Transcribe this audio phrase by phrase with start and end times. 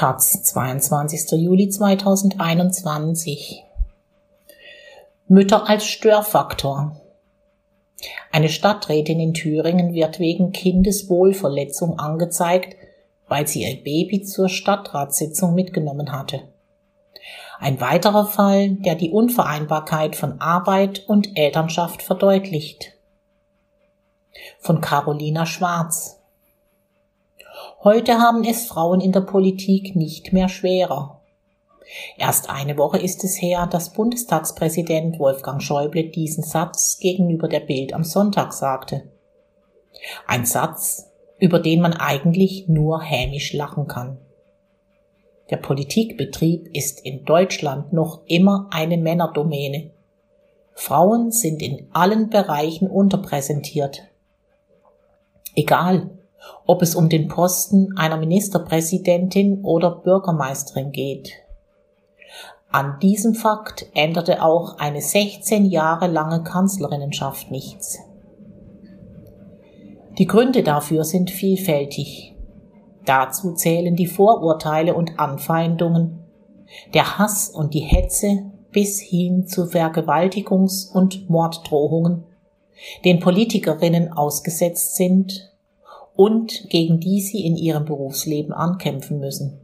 [0.00, 1.32] Taz, 22.
[1.32, 3.66] Juli 2021.
[5.28, 6.96] Mütter als Störfaktor.
[8.32, 12.76] Eine Stadträtin in Thüringen wird wegen Kindeswohlverletzung angezeigt,
[13.28, 16.44] weil sie ihr Baby zur Stadtratssitzung mitgenommen hatte.
[17.58, 22.94] Ein weiterer Fall, der die Unvereinbarkeit von Arbeit und Elternschaft verdeutlicht.
[24.60, 26.19] Von Carolina Schwarz.
[27.82, 31.22] Heute haben es Frauen in der Politik nicht mehr schwerer.
[32.18, 37.94] Erst eine Woche ist es her, dass Bundestagspräsident Wolfgang Schäuble diesen Satz gegenüber der Bild
[37.94, 39.04] am Sonntag sagte.
[40.26, 44.18] Ein Satz, über den man eigentlich nur hämisch lachen kann.
[45.48, 49.90] Der Politikbetrieb ist in Deutschland noch immer eine Männerdomäne.
[50.74, 54.02] Frauen sind in allen Bereichen unterpräsentiert.
[55.54, 56.10] Egal,
[56.66, 61.32] ob es um den Posten einer Ministerpräsidentin oder Bürgermeisterin geht.
[62.70, 67.98] An diesem Fakt änderte auch eine 16 Jahre lange Kanzlerinnenschaft nichts.
[70.18, 72.36] Die Gründe dafür sind vielfältig.
[73.04, 76.20] Dazu zählen die Vorurteile und Anfeindungen,
[76.94, 82.24] der Hass und die Hetze bis hin zu Vergewaltigungs- und Morddrohungen,
[83.04, 85.49] den Politikerinnen ausgesetzt sind
[86.16, 89.60] und gegen die sie in ihrem Berufsleben ankämpfen müssen.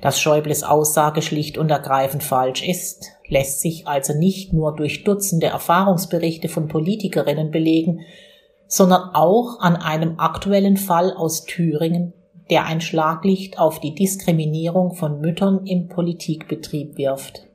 [0.00, 5.46] Dass Schäubles Aussage schlicht und ergreifend falsch ist, lässt sich also nicht nur durch Dutzende
[5.46, 8.00] Erfahrungsberichte von Politikerinnen belegen,
[8.68, 12.14] sondern auch an einem aktuellen Fall aus Thüringen,
[12.50, 17.46] der ein Schlaglicht auf die Diskriminierung von Müttern im Politikbetrieb wirft.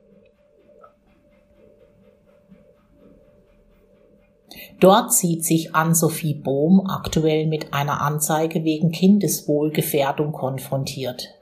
[4.80, 11.34] Dort sieht sich Ann-Sophie Bohm aktuell mit einer Anzeige wegen Kindeswohlgefährdung konfrontiert.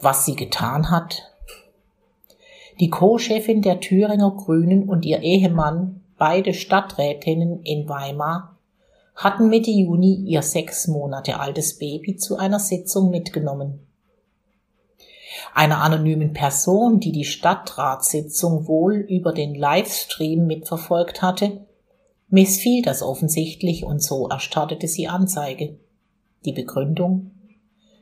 [0.00, 1.22] Was sie getan hat?
[2.78, 8.56] Die Co-Chefin der Thüringer Grünen und ihr Ehemann, beide Stadträtinnen in Weimar,
[9.16, 13.87] hatten Mitte Juni ihr sechs Monate altes Baby zu einer Sitzung mitgenommen.
[15.54, 21.66] Einer anonymen Person, die die Stadtratssitzung wohl über den Livestream mitverfolgt hatte,
[22.28, 25.78] missfiel das offensichtlich und so erstattete sie Anzeige.
[26.44, 27.32] Die Begründung?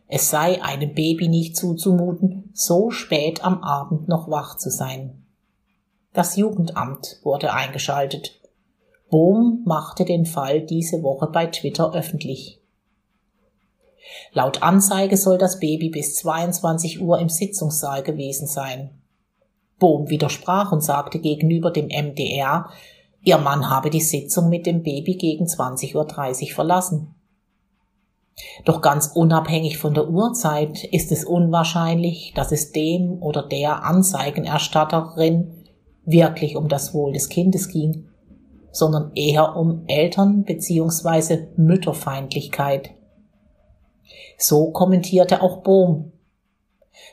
[0.08, 5.24] Es sei einem Baby nicht zuzumuten, so spät am Abend noch wach zu sein.
[6.12, 8.40] Das Jugendamt wurde eingeschaltet.
[9.10, 12.60] Bohm machte den Fall diese Woche bei Twitter öffentlich.
[14.32, 18.90] Laut Anzeige soll das Baby bis 22 Uhr im Sitzungssaal gewesen sein.
[19.78, 22.70] Bohm widersprach und sagte gegenüber dem MDR,
[23.22, 27.14] ihr Mann habe die Sitzung mit dem Baby gegen 20.30 Uhr verlassen.
[28.64, 35.64] Doch ganz unabhängig von der Uhrzeit ist es unwahrscheinlich, dass es dem oder der Anzeigenerstatterin
[36.04, 38.08] wirklich um das Wohl des Kindes ging,
[38.70, 41.46] sondern eher um Eltern- bzw.
[41.56, 42.90] Mütterfeindlichkeit.
[44.38, 46.12] So kommentierte auch Bohm.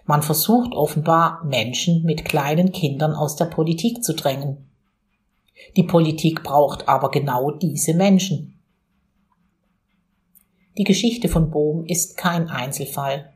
[0.05, 4.69] Man versucht offenbar, Menschen mit kleinen Kindern aus der Politik zu drängen.
[5.75, 8.59] Die Politik braucht aber genau diese Menschen.
[10.77, 13.33] Die Geschichte von Bohm ist kein Einzelfall.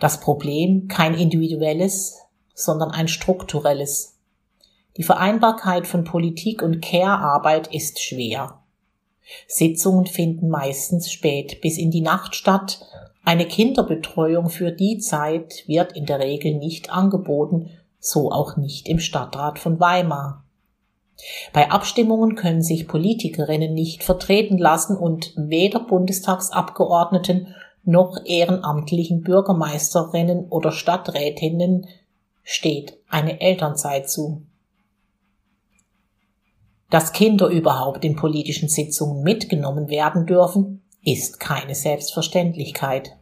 [0.00, 2.18] Das Problem kein individuelles,
[2.54, 4.18] sondern ein strukturelles.
[4.96, 8.63] Die Vereinbarkeit von Politik und Care-Arbeit ist schwer.
[9.46, 12.80] Sitzungen finden meistens spät bis in die Nacht statt.
[13.24, 18.98] Eine Kinderbetreuung für die Zeit wird in der Regel nicht angeboten, so auch nicht im
[18.98, 20.44] Stadtrat von Weimar.
[21.52, 27.54] Bei Abstimmungen können sich Politikerinnen nicht vertreten lassen und weder Bundestagsabgeordneten
[27.84, 31.86] noch ehrenamtlichen Bürgermeisterinnen oder Stadträtinnen
[32.42, 34.42] steht eine Elternzeit zu.
[36.90, 43.16] Dass Kinder überhaupt in politischen Sitzungen mitgenommen werden dürfen, ist keine Selbstverständlichkeit.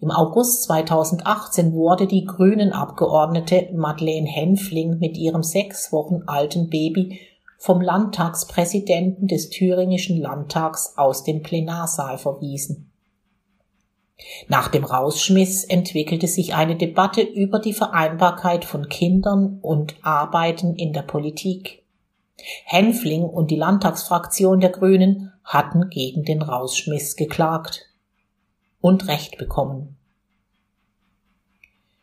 [0.00, 7.20] Im August 2018 wurde die Grünen Abgeordnete Madeleine Henfling mit ihrem sechs Wochen alten Baby
[7.58, 12.90] vom Landtagspräsidenten des thüringischen Landtags aus dem Plenarsaal verwiesen.
[14.48, 20.92] Nach dem Rausschmiss entwickelte sich eine Debatte über die Vereinbarkeit von Kindern und Arbeiten in
[20.92, 21.79] der Politik.
[22.64, 27.88] Henfling und die Landtagsfraktion der Grünen hatten gegen den Rausschmiss geklagt
[28.80, 29.96] und Recht bekommen.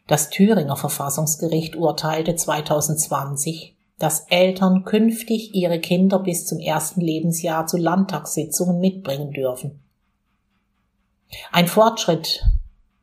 [0.08, 7.78] Das Thüringer Verfassungsgericht urteilte 2020, dass Eltern künftig ihre Kinder bis zum ersten Lebensjahr zu
[7.78, 9.82] Landtagssitzungen mitbringen dürfen.
[11.52, 12.46] Ein Fortschritt,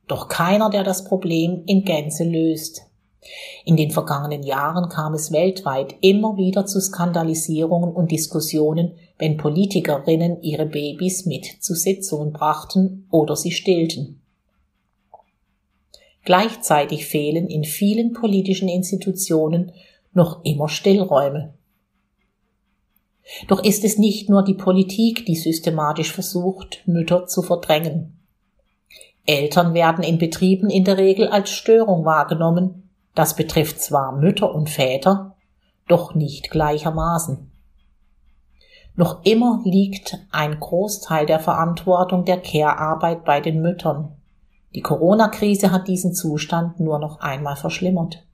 [0.07, 2.83] doch keiner, der das Problem in Gänze löst.
[3.65, 10.43] In den vergangenen Jahren kam es weltweit immer wieder zu Skandalisierungen und Diskussionen, wenn Politikerinnen
[10.43, 14.21] ihre Babys mit zu Sitzungen brachten oder sie stillten.
[16.25, 19.73] Gleichzeitig fehlen in vielen politischen Institutionen
[20.13, 21.55] noch immer Stillräume.
[23.49, 28.19] Doch ist es nicht nur die Politik, die systematisch versucht, Mütter zu verdrängen.
[29.27, 32.84] Eltern werden in Betrieben in der Regel als Störung wahrgenommen.
[33.15, 35.37] Das betrifft zwar Mütter und Väter,
[35.87, 37.51] doch nicht gleichermaßen.
[38.97, 44.17] Noch immer liegt ein Großteil der Verantwortung der Care-Arbeit bei den Müttern.
[44.75, 48.25] Die Corona-Krise hat diesen Zustand nur noch einmal verschlimmert.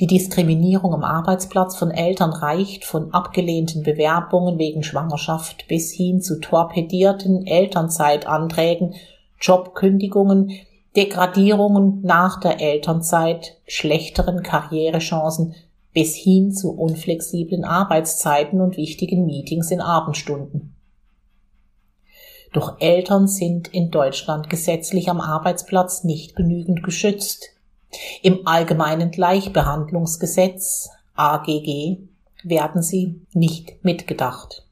[0.00, 6.40] Die Diskriminierung am Arbeitsplatz von Eltern reicht von abgelehnten Bewerbungen wegen Schwangerschaft bis hin zu
[6.40, 8.94] torpedierten Elternzeitanträgen,
[9.40, 10.50] Jobkündigungen,
[10.98, 15.54] Degradierungen nach der Elternzeit, schlechteren Karrierechancen
[15.94, 20.74] bis hin zu unflexiblen Arbeitszeiten und wichtigen Meetings in Abendstunden.
[22.52, 27.50] Doch Eltern sind in Deutschland gesetzlich am Arbeitsplatz nicht genügend geschützt.
[28.24, 31.98] Im Allgemeinen Gleichbehandlungsgesetz AGG
[32.42, 34.67] werden sie nicht mitgedacht.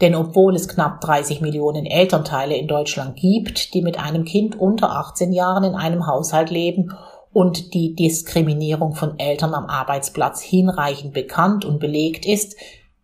[0.00, 4.90] Denn obwohl es knapp 30 Millionen Elternteile in Deutschland gibt, die mit einem Kind unter
[4.90, 6.92] 18 Jahren in einem Haushalt leben
[7.32, 12.56] und die Diskriminierung von Eltern am Arbeitsplatz hinreichend bekannt und belegt ist,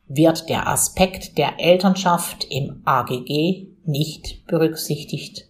[0.06, 5.47] wird der Aspekt der Elternschaft im AGG nicht berücksichtigt.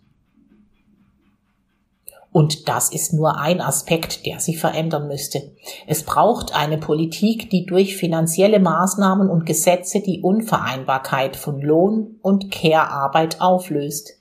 [2.39, 5.57] Und das ist nur ein Aspekt, der sich verändern müsste.
[5.89, 12.53] Es braucht eine Politik, die durch finanzielle Maßnahmen und Gesetze die Unvereinbarkeit von Lohn und
[12.53, 14.21] Care-Arbeit auflöst.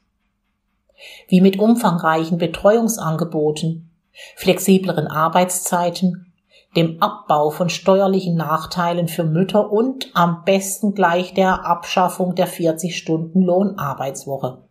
[1.27, 3.91] Wie mit umfangreichen Betreuungsangeboten,
[4.35, 6.33] flexibleren Arbeitszeiten,
[6.75, 12.97] dem Abbau von steuerlichen Nachteilen für Mütter und am besten gleich der Abschaffung der 40
[12.97, 14.66] Stunden Lohnarbeitswoche.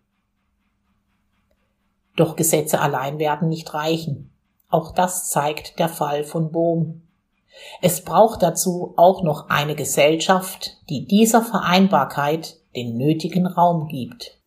[2.16, 4.32] Doch Gesetze allein werden nicht reichen.
[4.68, 7.02] Auch das zeigt der Fall von Bohm.
[7.80, 14.38] Es braucht dazu auch noch eine Gesellschaft, die dieser Vereinbarkeit den nötigen Raum gibt.